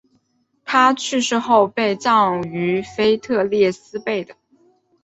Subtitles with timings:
[0.65, 4.33] 他去世后被葬于腓特烈斯贝的。